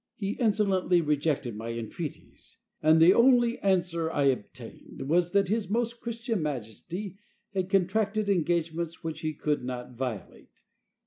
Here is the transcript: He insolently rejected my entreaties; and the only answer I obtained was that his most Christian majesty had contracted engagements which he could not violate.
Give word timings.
He 0.15 0.31
insolently 0.31 0.99
rejected 0.99 1.55
my 1.55 1.73
entreaties; 1.73 2.57
and 2.81 2.99
the 2.99 3.13
only 3.13 3.59
answer 3.59 4.09
I 4.09 4.23
obtained 4.23 5.03
was 5.07 5.29
that 5.33 5.47
his 5.49 5.69
most 5.69 5.99
Christian 5.99 6.41
majesty 6.41 7.19
had 7.53 7.69
contracted 7.69 8.27
engagements 8.27 9.03
which 9.03 9.21
he 9.21 9.35
could 9.35 9.63
not 9.63 9.95
violate. 9.95 10.63